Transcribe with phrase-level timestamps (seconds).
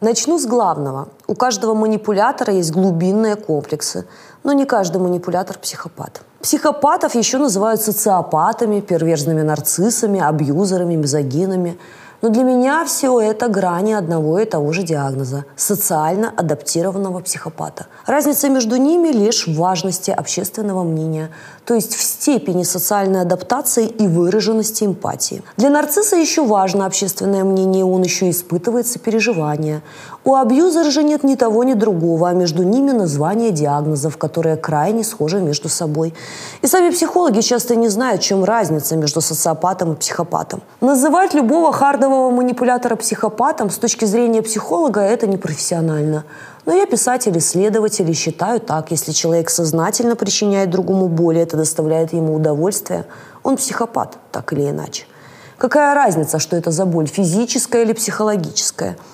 [0.00, 1.08] Начну с главного.
[1.26, 4.06] У каждого манипулятора есть глубинные комплексы,
[4.44, 6.22] но не каждый манипулятор– психопат.
[6.40, 11.78] Психопатов еще называют социопатами, перверзными нарциссами, абьюзерами, мизогинами–
[12.22, 17.86] но для меня все это грани одного и того же диагноза– социально адаптированного психопата.
[18.06, 21.30] Разница между ними лишь в важности общественного мнения,
[21.64, 25.42] то есть в степени социальной адаптации и выраженности эмпатии.
[25.56, 29.82] Для нарцисса еще важно общественное мнение, он еще испытывает сопереживание.
[30.22, 35.02] У абьюзера же нет ни того, ни другого, а между ними название диагнозов, которые крайне
[35.02, 36.12] схожи между собой.
[36.60, 40.60] И сами психологи часто не знают, чем разница между социопатом и психопатом.
[40.82, 46.24] Называть любого хардового манипулятора психопатом с точки зрения психолога– это непрофессионально.
[46.66, 48.90] Но я писатель-исследователь и считаю так.
[48.90, 53.06] Если человек сознательно причиняет другому боль, это доставляет ему удовольствие,
[53.42, 55.06] он психопат, так или иначе.
[55.56, 58.98] Какая разница, что это за боль, физическая или психологическая–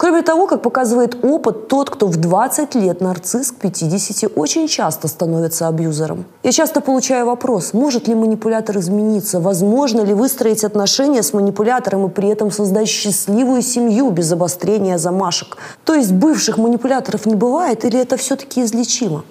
[0.00, 5.08] Кроме того, как показывает опыт, тот, кто в 20 лет нарцисс к 50 очень часто
[5.08, 6.24] становится абьюзером.
[6.42, 12.08] Я часто получаю вопрос, может ли манипулятор измениться, возможно ли выстроить отношения с манипулятором и
[12.08, 15.58] при этом создать счастливую семью без обострения замашек.
[15.84, 19.22] То есть бывших манипуляторов не бывает или это все-таки излечимо?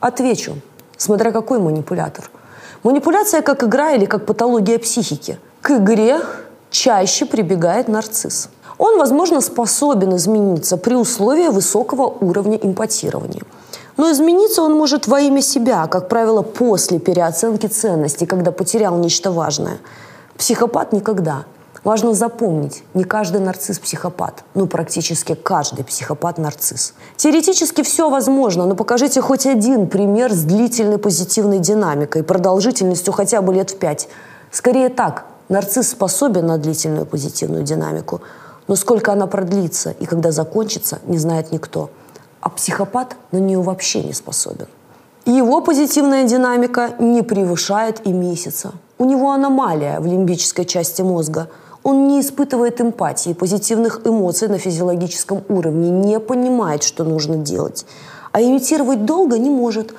[0.00, 0.54] Отвечу,
[0.96, 2.28] смотря какой манипулятор.
[2.82, 5.38] Манипуляция как игра или как патология психики.
[5.60, 6.18] К игре
[6.70, 13.42] чаще прибегает нарцисс он, возможно, способен измениться при условии высокого уровня импотирования.
[13.96, 19.30] Но измениться он может во имя себя, как правило, после переоценки ценностей, когда потерял нечто
[19.30, 19.78] важное.
[20.36, 21.44] Психопат никогда.
[21.82, 26.94] Важно запомнить, не каждый нарцисс психопат, но практически каждый психопат нарцисс.
[27.16, 33.54] Теоретически все возможно, но покажите хоть один пример с длительной позитивной динамикой, продолжительностью хотя бы
[33.54, 34.08] лет в пять.
[34.50, 38.20] Скорее так, нарцисс способен на длительную позитивную динамику–
[38.68, 41.90] но сколько она продлится и когда закончится, не знает никто.
[42.40, 44.66] А психопат на нее вообще не способен.
[45.24, 48.72] Его позитивная динамика не превышает и месяца.
[48.98, 51.48] У него аномалия в лимбической части мозга.
[51.82, 57.86] Он не испытывает эмпатии, позитивных эмоций на физиологическом уровне, не понимает, что нужно делать.
[58.32, 59.94] А имитировать долго не может.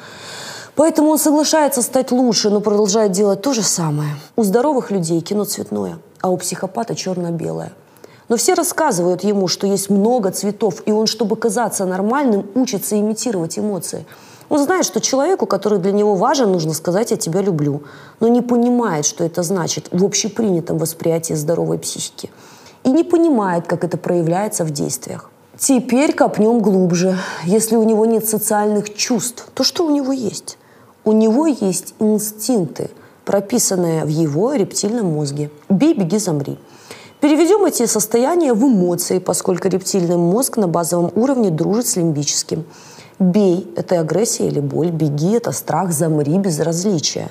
[0.75, 4.11] Поэтому он соглашается стать лучше, но продолжает делать то же самое.
[4.35, 7.71] У здоровых людей кино цветное, а у психопата черно-белое–
[8.29, 13.57] но все рассказывают ему, что есть много цветов, и он, чтобы казаться нормальным, учится имитировать
[13.57, 14.05] эмоции.
[14.49, 17.83] Он знает, что человеку, который для него важен, нужно сказать «я тебя люблю»,
[18.19, 22.29] но не понимает, что это значит в общепринятом восприятии здоровой психики.
[22.83, 25.29] И не понимает, как это проявляется в действиях.
[25.57, 27.17] Теперь копнем глубже.
[27.43, 30.57] Если у него нет социальных чувств, то что у него есть?
[31.03, 32.89] У него есть инстинкты,
[33.25, 35.49] прописанные в его рептильном мозге.
[35.67, 36.57] Бей, беги, замри.
[37.19, 42.63] Переведем эти состояния в эмоции, поскольку рептильный мозг на базовом уровне дружит с лимбическим.
[43.17, 47.29] Бей– это агрессия или боль, беги– это страх, замри– безразличие.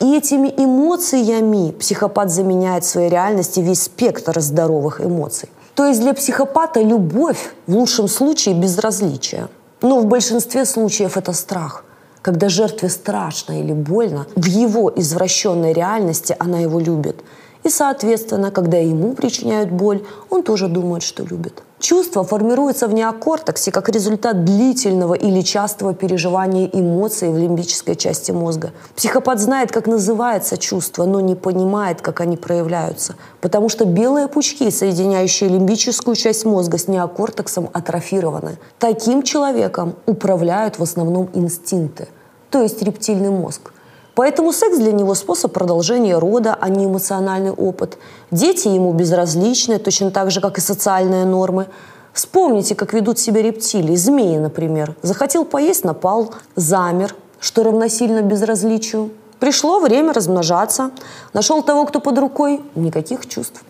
[0.00, 5.48] И этими эмоциями психопат заменяет в своей реальности весь спектр здоровых эмоций.
[5.76, 9.46] То есть для психопата любовь в лучшем случае безразличие.
[9.80, 11.84] Но в большинстве случаев это страх.
[12.20, 17.16] Когда жертве страшно или больно, в его извращенной реальности она его любит–
[17.62, 21.62] и, соответственно, когда ему причиняют боль, он тоже думает, что любит.
[21.78, 28.72] Чувство формируется в неокортексе как результат длительного или частого переживания эмоций в лимбической части мозга.
[28.96, 33.14] Психопат знает, как называется чувство, но не понимает, как они проявляются.
[33.40, 38.58] Потому что белые пучки, соединяющие лимбическую часть мозга с неокортексом, атрофированы.
[38.78, 42.08] Таким человеком управляют в основном инстинкты,
[42.50, 43.72] то есть рептильный мозг–
[44.20, 47.96] Поэтому секс для него способ продолжения рода, а не эмоциональный опыт.
[48.30, 51.68] Дети ему безразличны, точно так же, как и социальные нормы.
[52.12, 54.94] Вспомните, как ведут себя рептилии, змеи, например.
[55.00, 59.10] Захотел поесть, напал, замер, что равносильно безразличию.
[59.38, 60.90] Пришло время размножаться.
[61.32, 63.64] Нашел того, кто под рукой, никаких чувств.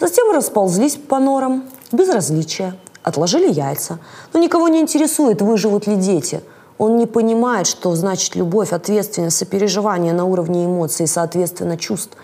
[0.00, 2.72] Затем расползлись по норам, безразличие.
[3.02, 3.98] Отложили яйца.
[4.32, 6.40] Но никого не интересует, выживут ли дети–
[6.80, 12.16] он не понимает, что значит любовь, ответственность, сопереживание на уровне эмоций и, соответственно, чувств.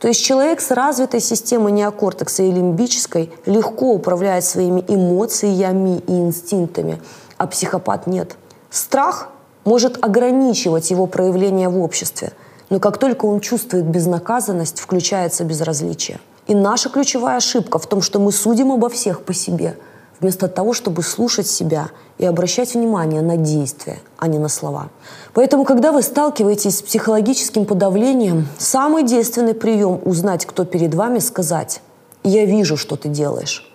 [0.00, 7.00] То есть человек с развитой системой неокортекса и лимбической легко управляет своими эмоциями и инстинктами,
[7.36, 8.34] а психопат нет.
[8.68, 9.28] Страх
[9.64, 12.32] может ограничивать его проявление в обществе,
[12.68, 16.18] но как только он чувствует безнаказанность, включается безразличие.
[16.48, 19.76] И наша ключевая ошибка в том, что мы судим обо всех по себе–
[20.20, 24.90] вместо того, чтобы слушать себя и обращать внимание на действия, а не на слова.
[25.32, 31.80] Поэтому, когда вы сталкиваетесь с психологическим подавлением, самый действенный прием узнать, кто перед вами, сказать
[32.22, 33.66] «Я вижу, что ты делаешь».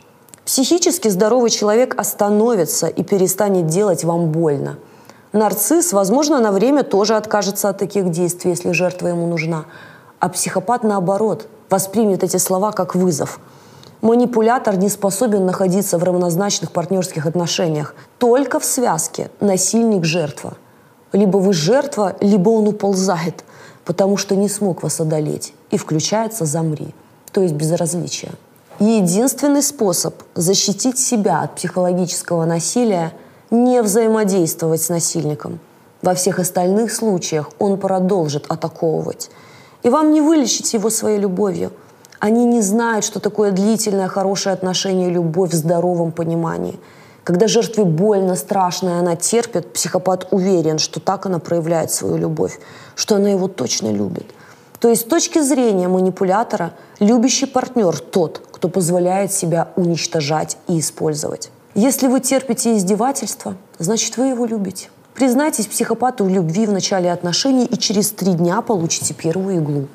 [0.46, 4.78] Психически здоровый человек остановится и перестанет делать вам больно.
[5.34, 9.66] Нарцисс, возможно, на время тоже откажется от таких действий, если жертва ему нужна.
[10.20, 13.40] А психопат, наоборот, воспримет эти слова как вызов.
[14.02, 17.96] Манипулятор не способен находиться в равнозначных партнерских отношениях.
[18.18, 20.58] Только в связке насильник-жертва.
[21.12, 23.44] Либо вы жертва, либо он уползает,
[23.86, 25.54] потому что не смог вас одолеть.
[25.72, 26.94] И включается «замри»,
[27.32, 28.32] то есть безразличие.
[28.80, 33.14] Единственный способ защитить себя от психологического насилия–
[33.52, 35.60] не взаимодействовать с насильником.
[36.02, 39.30] Во всех остальных случаях он продолжит атаковывать.
[39.84, 41.72] И вам не вылечить его своей любовью.
[42.26, 46.80] Они не знают, что такое длительное хорошее отношение любовь в здоровом понимании.
[47.24, 52.60] Когда жертве больно, страшно, и она терпит, психопат уверен, что так она проявляет свою любовь,
[52.96, 54.26] что она его точно любит.
[54.80, 61.52] То есть с точки зрения манипулятора, любящий партнер тот, кто позволяет себя уничтожать и использовать.
[61.76, 64.90] Если вы терпите издевательства, значит, вы его любите.
[65.14, 69.88] Признайтесь психопату в любви в начале отношений и через три дня получите первую иглу.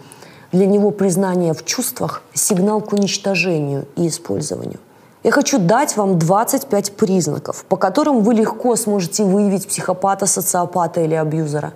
[0.53, 4.81] Для него признание в чувствах– сигнал к уничтожению и использованию.
[5.23, 11.15] Я хочу дать вам 25 признаков, по которым вы легко сможете выявить психопата, социопата или
[11.15, 11.73] абьюзера.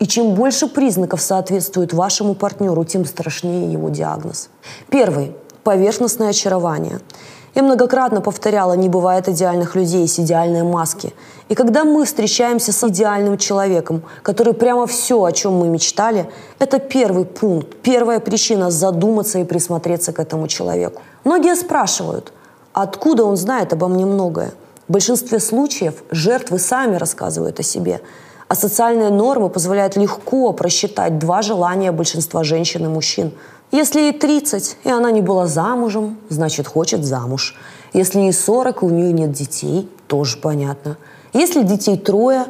[0.00, 4.50] И чем больше признаков соответствует вашему партнеру, тем страшнее его диагноз.
[4.90, 5.34] Первый–
[5.64, 7.00] поверхностное очарование–
[7.54, 11.12] я многократно повторяла, не бывает идеальных людей с идеальной маски.
[11.48, 16.30] И когда мы встречаемся с идеальным человеком, который прямо все, о чем мы мечтали,
[16.60, 21.02] это первый пункт, первая причина задуматься и присмотреться к этому человеку.
[21.24, 22.32] Многие спрашивают,
[22.72, 24.52] откуда он знает обо мне многое.
[24.86, 28.00] В большинстве случаев жертвы сами рассказывают о себе,
[28.48, 33.32] а социальные нормы позволяют легко просчитать два желания большинства женщин и мужчин–
[33.72, 37.56] если ей 30, и она не была замужем, значит, хочет замуж.
[37.92, 40.96] Если ей 40, и у нее нет детей, тоже понятно.
[41.32, 42.46] Если детей трое,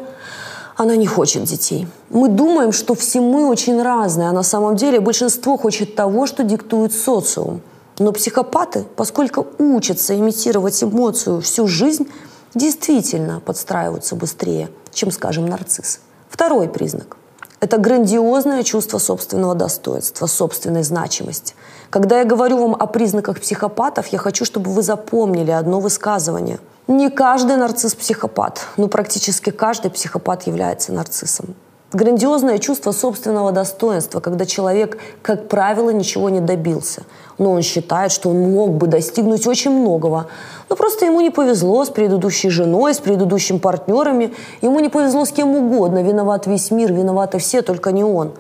[0.76, 1.86] она не хочет детей.
[2.08, 6.42] Мы думаем, что все мы очень разные, а на самом деле большинство хочет того, что
[6.42, 7.60] диктует социум.
[7.98, 12.08] Но психопаты, поскольку учатся имитировать эмоцию всю жизнь,
[12.54, 16.00] действительно подстраиваются быстрее, чем, скажем, нарцисс.
[16.30, 17.18] Второй признак.
[17.60, 21.54] Это грандиозное чувство собственного достоинства, собственной значимости.
[21.90, 26.58] Когда я говорю вам о признаках психопатов, я хочу, чтобы вы запомнили одно высказывание.
[26.88, 31.54] Не каждый нарцисс психопат, но практически каждый психопат является нарциссом.
[31.92, 37.02] Грандиозное чувство собственного достоинства, когда человек, как правило, ничего не добился.
[37.36, 40.28] Но он считает, что он мог бы достигнуть очень многого.
[40.68, 44.32] Но просто ему не повезло с предыдущей женой, с предыдущими партнерами.
[44.62, 46.04] Ему не повезло с кем угодно.
[46.04, 48.34] Виноват весь мир, виноваты все, только не он.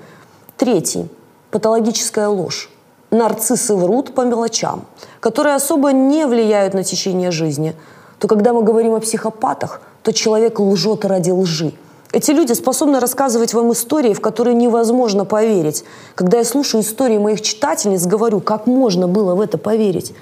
[0.56, 1.08] Третий.
[1.50, 2.70] Патологическая ложь.
[3.10, 4.84] Нарциссы врут по мелочам,
[5.18, 7.74] которые особо не влияют на течение жизни.
[8.20, 11.72] То когда мы говорим о психопатах, то человек лжет ради лжи–
[12.12, 15.84] эти люди способны рассказывать вам истории, в которые невозможно поверить.
[16.16, 20.12] Когда я слушаю истории моих читательниц, говорю, как можно было в это поверить.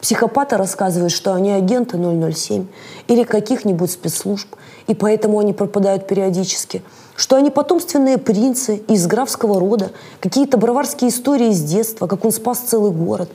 [0.00, 2.66] Психопаты рассказывают, что они агенты 007
[3.06, 4.48] или каких-нибудь спецслужб,
[4.88, 6.82] и поэтому они пропадают периодически.
[7.14, 9.90] Что они потомственные принцы из графского рода,
[10.20, 13.28] какие-то броварские истории из детства, как он спас целый город.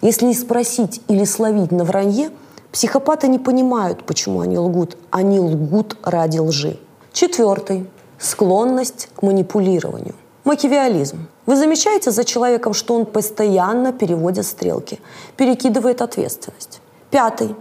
[0.00, 2.30] Если спросить или словить на вранье,
[2.72, 4.96] психопаты не понимают, почему они лгут.
[5.10, 6.78] Они лгут ради лжи.
[7.12, 7.86] Четвертый.
[8.18, 10.14] Склонность к манипулированию.
[10.44, 11.28] Макиавиализм.
[11.46, 15.00] Вы замечаете за человеком, что он постоянно переводит стрелки,
[15.36, 16.80] перекидывает ответственность.
[17.10, 17.54] Пятый.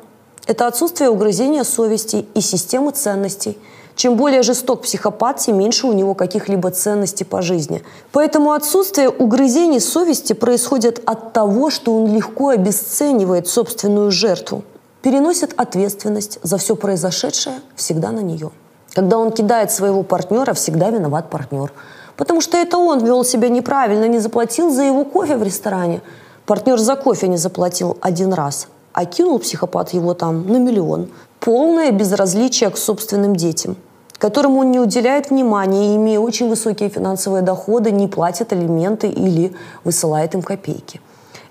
[0.46, 3.58] Это отсутствие угрызения совести и системы ценностей.
[3.96, 7.84] Чем более жесток психопат, тем меньше у него каких-либо ценностей по жизни.
[8.12, 14.64] Поэтому отсутствие угрызений совести происходит от того, что он легко обесценивает собственную жертву,
[15.02, 18.52] переносит ответственность за все произошедшее всегда на нее.
[18.98, 21.72] Когда он кидает своего партнера, всегда виноват партнер.
[22.16, 26.02] Потому что это он вел себя неправильно, не заплатил за его кофе в ресторане.
[26.48, 31.10] Партнер за кофе не заплатил один раз, а кинул психопат его там на миллион.
[31.40, 33.76] Полное безразличие к собственным детям,
[34.18, 40.34] которым он не уделяет внимания имея очень высокие финансовые доходы, не платит алименты или высылает
[40.34, 41.02] им копейки.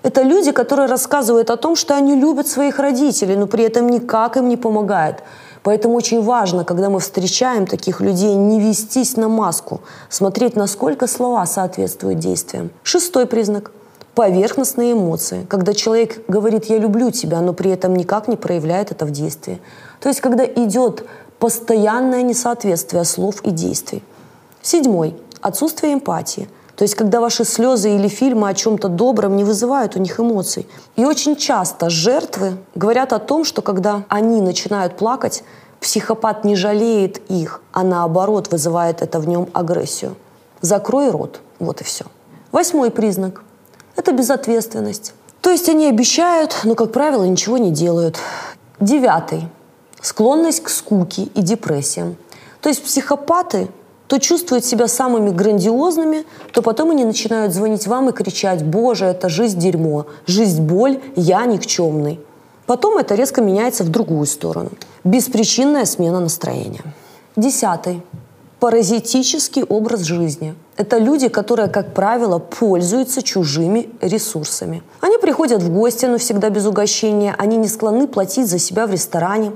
[0.03, 4.35] Это люди, которые рассказывают о том, что они любят своих родителей, но при этом никак
[4.35, 5.19] им не помогают–
[5.67, 11.45] Поэтому очень важно, когда мы встречаем таких людей, не вестись на маску, смотреть, насколько слова
[11.45, 12.69] соответствуют действиям.
[12.83, 13.73] Шестой признак–
[14.15, 15.45] поверхностные эмоции.
[15.49, 19.59] Когда человек говорит «я люблю тебя», но при этом никак не проявляет это в действии.
[19.99, 21.03] То есть, когда идет
[21.37, 24.01] постоянное несоответствие слов и действий.
[24.61, 26.47] Седьмой– отсутствие эмпатии.
[26.77, 30.67] То есть, когда ваши слезы или фильмы о чем-то добром не вызывают у них эмоций.
[30.95, 35.43] И очень часто жертвы говорят о том, что когда они начинают плакать,
[35.81, 40.15] психопат не жалеет их, а наоборот вызывает это в нем агрессию.
[40.61, 41.39] Закрой рот.
[41.57, 42.05] Вот и все.
[42.51, 43.43] Восьмой признак–
[43.95, 45.13] это безответственность.
[45.41, 48.19] То есть они обещают, но, как правило, ничего не делают.
[48.79, 49.49] Девятый–
[50.01, 52.17] склонность к скуке и депрессиям.
[52.61, 53.67] То есть психопаты
[54.07, 59.29] то чувствуют себя самыми грандиозными, то потом они начинают звонить вам и кричать «Боже, это
[59.29, 62.19] жизнь дерьмо, жизнь боль, я никчемный».
[62.65, 64.71] Потом это резко меняется в другую сторону.
[65.03, 66.83] Беспричинная смена настроения.
[67.35, 68.01] Десятый.
[68.59, 70.55] Паразитический образ жизни.
[70.75, 74.83] Это люди, которые, как правило, пользуются чужими ресурсами.
[74.99, 77.35] Они приходят в гости, но всегда без угощения.
[77.37, 79.53] Они не склонны платить за себя в ресторане.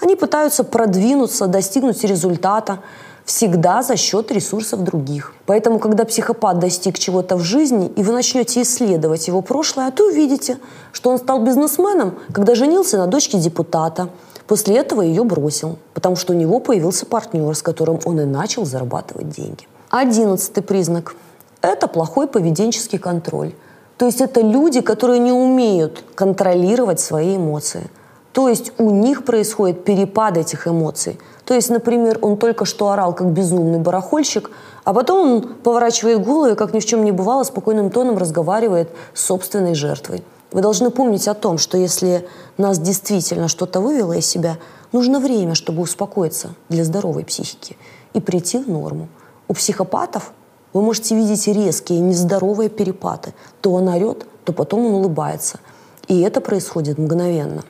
[0.00, 2.80] Они пытаются продвинуться, достигнуть результата
[3.24, 5.34] всегда за счет ресурсов других.
[5.46, 10.58] Поэтому, когда психопат достиг чего-то в жизни, и вы начнете исследовать его прошлое, то увидите,
[10.92, 14.08] что он стал бизнесменом, когда женился на дочке депутата.
[14.46, 18.64] После этого ее бросил, потому что у него появился партнер, с которым он и начал
[18.64, 19.66] зарабатывать деньги.
[19.88, 21.14] Одиннадцатый признак–
[21.62, 23.54] это плохой поведенческий контроль.
[23.98, 27.88] То есть это люди, которые не умеют контролировать свои эмоции.
[28.32, 33.14] То есть у них происходит перепад этих эмоций– то есть, например, он только что орал,
[33.14, 34.50] как безумный барахольщик,
[34.84, 38.90] а потом он поворачивает голову и, как ни в чем не бывало, спокойным тоном разговаривает
[39.12, 40.22] с собственной жертвой.
[40.52, 42.26] Вы должны помнить о том, что если
[42.58, 44.58] нас действительно что-то вывело из себя,
[44.92, 47.76] нужно время, чтобы успокоиться для здоровой психики
[48.12, 49.08] и прийти в норму.
[49.48, 50.32] У психопатов
[50.72, 53.34] вы можете видеть резкие, нездоровые перепады.
[53.60, 55.58] То он орет, то потом он улыбается.
[56.06, 57.62] И это происходит мгновенно.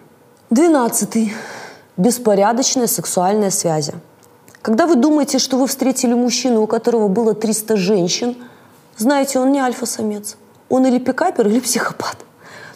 [0.53, 1.33] Двенадцатый
[1.97, 3.95] беспорядочные сексуальные связи.
[4.61, 8.37] Когда вы думаете, что вы встретили мужчину, у которого было 300 женщин,
[8.99, 10.37] знаете, он не альфа-самец.
[10.69, 12.19] Он или пикапер, или психопат.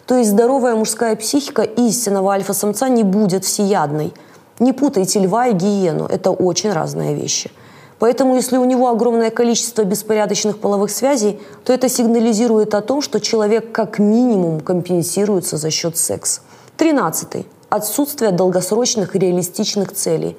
[0.07, 4.11] То есть здоровая мужская психика истинного альфа-самца не будет всеядной.
[4.57, 6.07] Не путайте льва и гиену.
[6.07, 7.51] Это очень разные вещи.
[7.99, 13.19] Поэтому, если у него огромное количество беспорядочных половых связей, то это сигнализирует о том, что
[13.19, 16.41] человек как минимум компенсируется за счет секса.
[16.75, 20.37] Тринадцатый отсутствие долгосрочных реалистичных целей.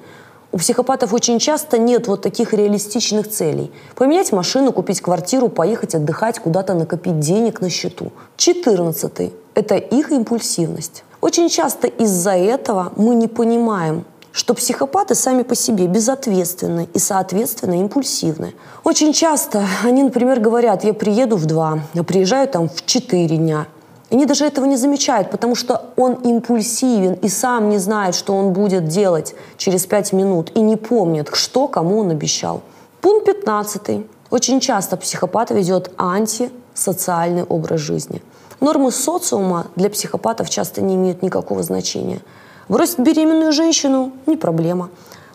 [0.51, 3.71] У психопатов очень часто нет вот таких реалистичных целей.
[3.95, 8.11] Поменять машину, купить квартиру, поехать отдыхать, куда-то накопить денег на счету.
[8.35, 11.03] Четырнадцатый– это их импульсивность.
[11.21, 17.79] Очень часто из-за этого мы не понимаем, что психопаты сами по себе безответственны и, соответственно,
[17.79, 18.55] импульсивны.
[18.83, 23.67] Очень часто они, например, говорят, я приеду в два, а приезжаю там в четыре дня–
[24.09, 28.53] они даже этого не замечают, потому что он импульсивен и сам не знает, что он
[28.53, 32.61] будет делать через пять минут и не помнит, что кому он обещал.
[33.01, 34.05] Пункт 15.
[34.31, 38.21] Очень часто психопат ведет антисоциальный образ жизни.
[38.59, 42.19] Нормы социума для психопатов часто не имеют никакого значения.
[42.67, 44.89] Бросить беременную женщину– не проблема.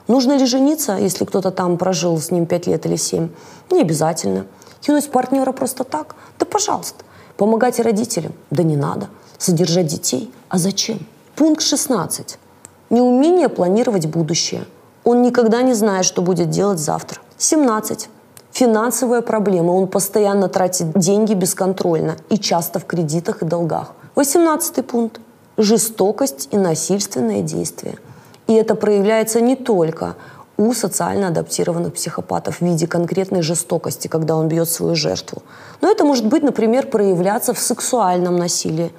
[0.09, 3.29] Нужно ли жениться, если кто-то там прожил с ним 5 лет или 7?
[3.71, 4.47] Не обязательно.
[4.81, 6.17] Кинуть партнера просто так?
[6.39, 7.05] Да пожалуйста.
[7.37, 8.33] Помогать родителям?
[8.51, 9.09] Да не надо.
[9.39, 10.33] Содержать детей?
[10.49, 11.05] А зачем?
[11.35, 12.39] Пункт 16.
[12.91, 14.65] Неумение планировать будущее.
[15.03, 17.21] Он никогда не знает, что будет делать завтра.
[17.39, 18.09] 17.
[18.53, 19.73] Финансовая проблема.
[19.73, 23.93] Он постоянно тратит деньги бесконтрольно и часто в кредитах и долгах.
[24.15, 25.21] 18 пункт.
[25.57, 27.99] Жестокость и насильственное действие.
[28.47, 30.15] И это проявляется не только
[30.57, 35.43] у социально адаптированных психопатов в виде конкретной жестокости, когда он бьет свою жертву.
[35.81, 38.93] Но это может быть, например, проявляться в сексуальном насилии.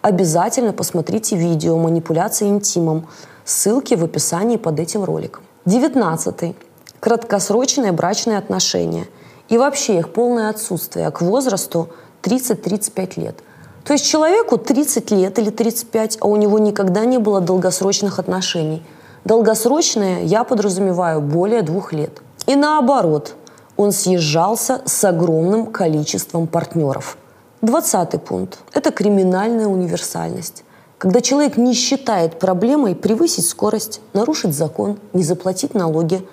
[0.00, 3.08] Обязательно посмотрите видео манипуляции интимом.
[3.44, 5.42] Ссылки в описании под этим роликом.
[5.64, 6.56] Девятнадцатый.
[7.00, 9.06] Краткосрочные брачные отношения.
[9.48, 11.90] И вообще их полное отсутствие к возрасту
[12.22, 13.36] 30-35 лет.
[13.84, 18.82] То есть человеку 30 лет или 35, а у него никогда не было долгосрочных отношений–
[19.24, 22.20] Долгосрочные я подразумеваю более двух лет.
[22.46, 23.36] И наоборот,
[23.76, 27.16] он съезжался с огромным количеством партнеров.
[27.60, 30.64] Двадцатый пункт– это криминальная универсальность.
[30.98, 36.26] Когда человек не считает проблемой превысить скорость, нарушить закон, не заплатить налоги.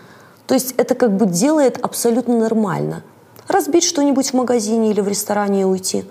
[0.48, 3.04] То есть это как бы делает абсолютно нормально.
[3.48, 6.06] Разбить что-нибудь в магазине или в ресторане и уйти.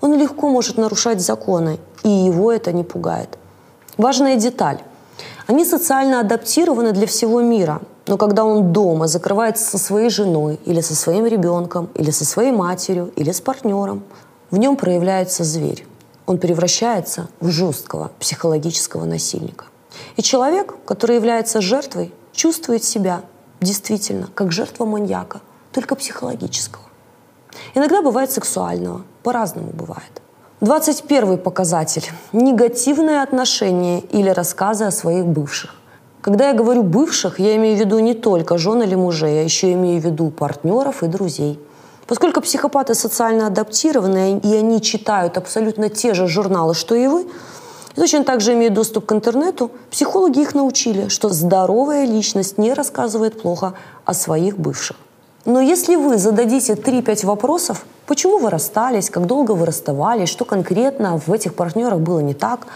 [0.00, 3.38] Он легко может нарушать законы, и его это не пугает.
[3.96, 4.78] Важная деталь–
[5.46, 7.82] они социально адаптированы для всего мира.
[8.06, 12.52] Но когда он дома закрывается со своей женой, или со своим ребенком, или со своей
[12.52, 14.02] матерью, или с партнером,
[14.50, 15.86] в нем проявляется зверь.
[16.26, 19.66] Он превращается в жесткого психологического насильника.
[20.16, 23.22] И человек, который является жертвой, чувствует себя
[23.60, 25.40] действительно как жертва маньяка,
[25.72, 26.84] только психологического.
[27.74, 30.22] Иногда бывает сексуального, по-разному бывает.
[30.64, 35.74] 21 показатель– негативное отношение или рассказы о своих бывших.
[36.22, 39.74] Когда я говорю бывших, я имею в виду не только жен или мужей, а еще
[39.74, 41.60] имею в виду партнеров и друзей.
[42.06, 47.26] Поскольку психопаты социально адаптированы, и они читают абсолютно те же журналы, что и вы,
[47.96, 52.72] и точно так же имеют доступ к интернету, психологи их научили, что здоровая личность не
[52.72, 53.74] рассказывает плохо
[54.06, 54.96] о своих бывших.
[55.44, 61.18] Но если вы зададите 3-5 вопросов, почему вы расстались, как долго вы расставались, что конкретно
[61.18, 62.66] в этих партнерах было не так,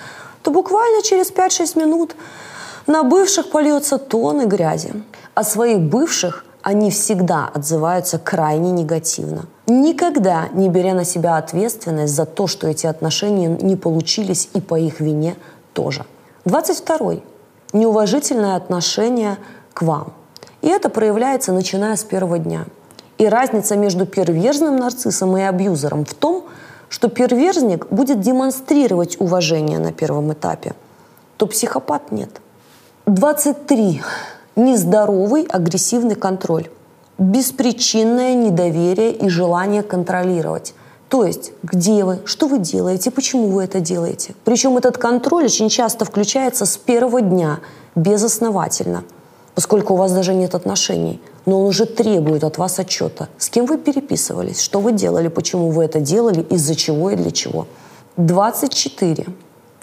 [0.43, 2.15] то буквально через 5-6 минут
[2.87, 4.93] на бывших польется тонны грязи.
[5.35, 9.47] О своих бывших они всегда отзываются крайне негативно.
[9.67, 14.79] Никогда не беря на себя ответственность за то, что эти отношения не получились и по
[14.79, 15.37] их вине
[15.73, 16.05] тоже.
[16.45, 17.17] 22.
[17.73, 19.39] Неуважительное отношение
[19.73, 20.13] к вам.
[20.63, 22.67] И это проявляется начиная с первого дня.
[23.19, 26.45] И разница между перверзным нарциссом и абьюзером в том,
[26.89, 30.75] что перверзник будет демонстрировать уважение на первом этапе,
[31.37, 32.41] то психопат нет.
[33.07, 34.03] 23.
[34.57, 36.69] Нездоровый агрессивный контроль.
[37.19, 40.75] Беспричинное недоверие и желание контролировать.
[41.09, 44.35] То есть, где вы, что вы делаете, почему вы это делаете.
[44.45, 47.61] Причем этот контроль очень часто включается с первого дня,
[47.95, 49.05] безосновательно–
[49.59, 51.21] поскольку у вас даже нет отношений.
[51.45, 53.29] Но он уже требует от вас отчета.
[53.39, 57.33] С кем вы переписывались, что вы делали, почему вы это делали, из-за чего и для
[57.33, 57.67] чего.
[58.19, 59.27] 24.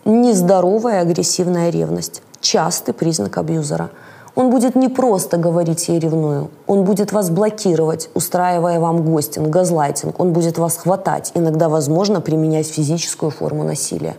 [0.06, 2.22] Нездоровая агрессивная ревность.
[2.40, 3.90] Частый признак абьюзера.
[4.36, 10.18] Он будет не просто говорить «я ревную», он будет вас блокировать, устраивая вам гостинг, газлайтинг,
[10.22, 14.16] он будет вас хватать, иногда, возможно, применять физическую форму насилия.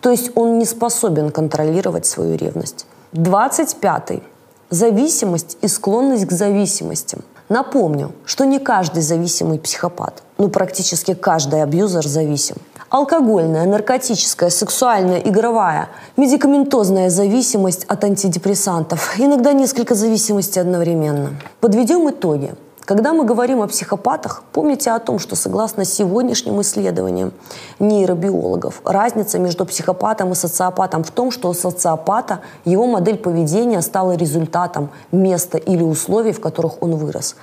[0.00, 2.86] То есть он не способен контролировать свою ревность.
[3.12, 4.22] 25.
[4.70, 7.22] Зависимость и склонность к зависимостям.
[7.48, 12.54] Напомню, что не каждый зависимый психопат, но практически каждый абьюзер зависим.
[12.88, 21.30] Алкогольная, наркотическая, сексуальная, игровая, медикаментозная зависимость от антидепрессантов, иногда несколько зависимостей одновременно.
[21.60, 22.54] Подведем итоги.
[22.90, 27.32] Когда мы говорим о психопатах, помните о том, что согласно сегодняшним исследованиям
[27.78, 34.16] нейробиологов, разница между психопатом и социопатом в том, что у социопата его модель поведения стала
[34.16, 37.36] результатом места или условий, в которых он вырос.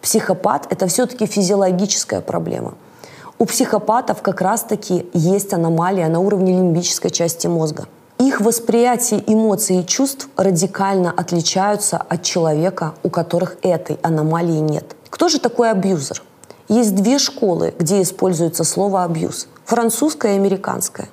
[0.00, 2.72] Психопат– это все-таки физиологическая проблема.
[3.38, 7.88] У психопатов как раз-таки есть аномалия на уровне лимбической части мозга.
[8.24, 14.96] Их восприятие эмоций и чувств радикально отличаются от человека, у которых этой аномалии нет.
[15.10, 16.22] Кто же такой абьюзер?
[16.68, 21.10] Есть две школы, где используется слово «абьюз»– французская и американская.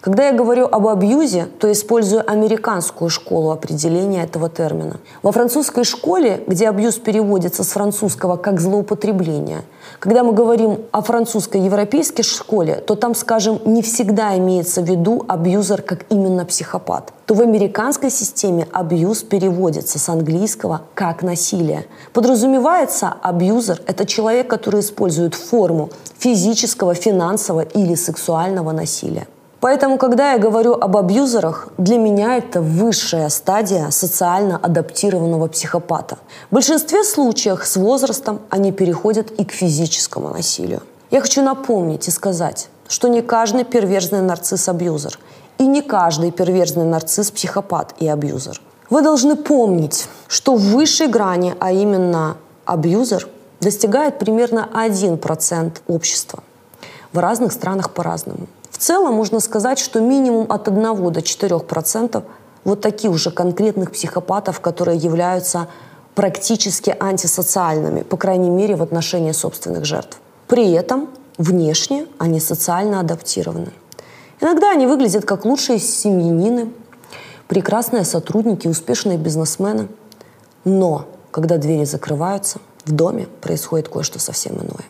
[0.00, 4.96] Когда я говорю об абьюзе, то использую американскую школу определения этого термина.
[5.22, 9.62] Во французской школе, где абьюз переводится с французского как злоупотребление,
[9.98, 15.22] когда мы говорим о французской европейской школе, то там, скажем, не всегда имеется в виду
[15.28, 17.12] абьюзер как именно психопат.
[17.26, 21.84] То в американской системе абьюз переводится с английского как насилие.
[22.14, 29.26] Подразумевается, абьюзер– это человек, который использует форму физического, финансового или сексуального насилия.
[29.60, 36.16] Поэтому, когда я говорю об абьюзерах, для меня это высшая стадия социально адаптированного психопата.
[36.50, 40.82] В большинстве случаев с возрастом они переходят и к физическому насилию.
[41.10, 45.18] Я хочу напомнить и сказать, что не каждый перверзный нарцисс– абьюзер.
[45.58, 48.62] И не каждый перверзный нарцисс– психопат и абьюзер.
[48.88, 53.28] Вы должны помнить, что в высшей грани, а именно абьюзер,
[53.60, 56.42] достигает примерно 1% общества.
[57.12, 62.24] В разных странах по-разному– в целом можно сказать, что минимум от 1 до 4%
[62.64, 65.68] вот таких уже конкретных психопатов, которые являются
[66.14, 70.20] практически антисоциальными, по крайней мере, в отношении собственных жертв.
[70.46, 73.72] При этом внешне они социально адаптированы.
[74.40, 76.72] Иногда они выглядят как лучшие семьянины,
[77.48, 79.88] прекрасные сотрудники, успешные бизнесмены.
[80.64, 84.84] Но когда двери закрываются, в доме происходит кое-что совсем иное.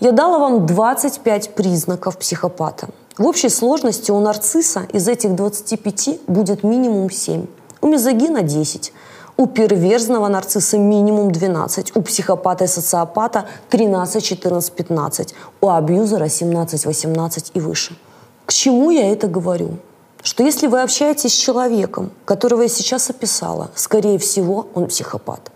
[0.00, 6.64] Я дала вам 25 признаков психопата– в общей сложности у нарцисса из этих 25 будет
[6.64, 7.46] минимум 7,
[7.82, 8.92] у мизогина 10,
[9.36, 16.86] у перверзного нарцисса минимум 12, у психопата и социопата 13, 14, 15, у абьюзера 17,
[16.86, 17.98] 18 и выше.
[18.46, 19.76] К чему я это говорю?
[20.22, 25.50] Что если вы общаетесь с человеком, которого я сейчас описала, скорее всего, он психопат.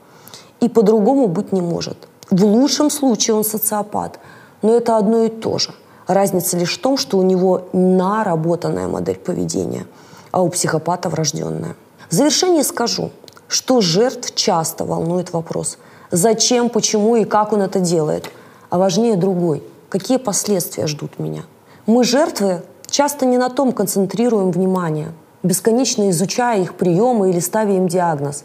[0.61, 1.97] И по-другому быть не может.
[2.31, 4.19] В лучшем случае он социопат,
[4.63, 5.71] но это одно и то же–
[6.07, 9.87] Разница лишь в том, что у него наработанная модель поведения,
[10.31, 11.75] а у психопата врожденная.
[12.09, 13.11] В завершение скажу,
[13.49, 15.79] что жертв часто волнует вопрос,
[16.11, 18.31] зачем, почему и как он это делает.
[18.69, 19.63] а важнее другой.
[19.89, 21.45] Какие последствия ждут меня?
[21.87, 25.13] Мы, жертвы, часто не на том концентрируем внимание,
[25.45, 28.45] бесконечно изучая их приемы или ставя им диагноз.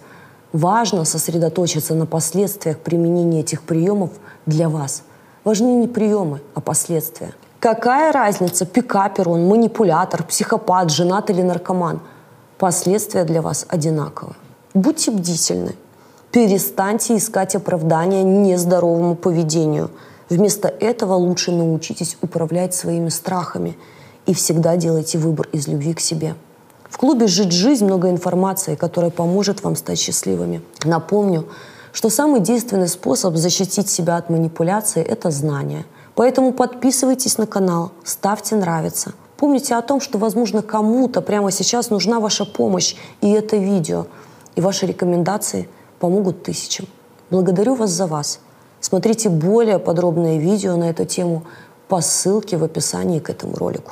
[0.53, 4.11] Важно сосредоточиться на последствиях применения этих приемов
[4.45, 5.01] для вас.
[5.43, 7.33] Важнее не приемы, а последствия.
[7.61, 11.99] Какая разница, пикапер он, манипулятор, психопат, женат или наркоман?
[12.57, 14.33] Последствия для вас одинаковы.
[14.73, 15.75] Будьте бдительны.
[16.31, 19.91] Перестаньте искать оправдания нездоровому поведению.
[20.27, 23.77] Вместо этого лучше научитесь управлять своими страхами
[24.25, 26.33] и всегда делайте выбор из любви к себе.
[26.89, 30.63] В клубе «Жить жизнь» много информации, которая поможет вам стать счастливыми.
[30.83, 31.47] Напомню,
[31.93, 35.85] что самый действенный способ защитить себя от манипуляции– это знание.
[36.15, 39.13] Поэтому подписывайтесь на канал, ставьте «Нравится».
[39.37, 44.05] Помните о том, что, возможно, кому-то прямо сейчас нужна ваша помощь и это видео.
[44.55, 45.67] И ваши рекомендации–
[46.01, 46.87] помогут тысячам.
[47.29, 48.39] Благодарю вас за вас.
[48.81, 51.43] Смотрите более подробное видео на эту тему
[51.87, 53.91] по ссылке в описании к этому ролику.